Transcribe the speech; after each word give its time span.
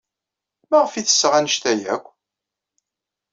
Maɣef 0.69 0.93
ay 0.93 1.03
ttesseɣ 1.03 1.33
anect-a 1.37 1.73
akk? 1.95 2.05